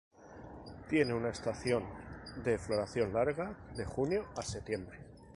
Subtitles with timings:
[0.89, 1.83] Tiene una estación
[2.43, 4.97] de floración larga, de junio a septiembre.